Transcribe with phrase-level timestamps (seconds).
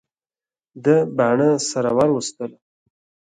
[0.83, 2.57] ده باڼه سره ور وستله.